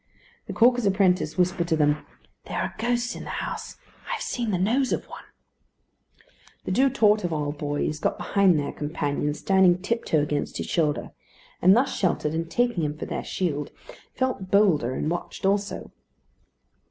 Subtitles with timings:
[0.47, 2.03] The caulker's apprentice whispered to them,
[2.47, 3.75] "There are ghosts in the house.
[4.09, 5.25] I have seen the nose of one."
[6.65, 11.11] The two Torteval boys got behind their companion, standing tiptoe against his shoulder;
[11.61, 13.69] and thus sheltered, and taking him for their shield,
[14.15, 15.91] felt bolder and watched also.